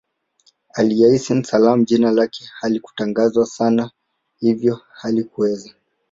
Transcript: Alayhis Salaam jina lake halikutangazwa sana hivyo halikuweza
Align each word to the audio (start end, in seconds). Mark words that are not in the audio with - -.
Alayhis 0.73 1.41
Salaam 1.47 1.85
jina 1.85 2.11
lake 2.11 2.49
halikutangazwa 2.61 3.45
sana 3.45 3.91
hivyo 4.39 4.75
halikuweza 4.91 5.71